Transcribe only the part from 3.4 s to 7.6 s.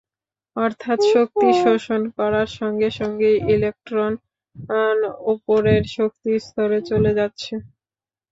Electron ওপরের শক্তিস্তরে চলে যাচ্ছে।